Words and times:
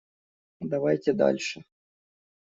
Давайте 0.61 1.13
дальше. 1.13 1.63